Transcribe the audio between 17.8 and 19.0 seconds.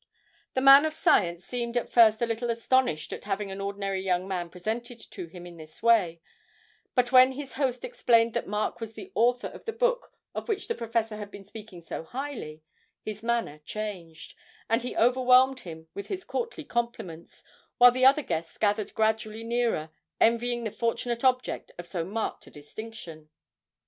the other guests gathered